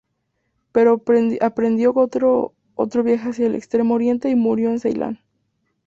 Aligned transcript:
Pero 0.71 1.03
emprendió 1.39 1.93
otro 1.93 2.55
viaje 3.03 3.29
hacia 3.29 3.45
el 3.45 3.53
Extremo 3.53 3.93
Oriente 3.93 4.31
y 4.31 4.35
murió 4.35 4.71
en 4.71 4.79
Ceilán. 4.79 5.19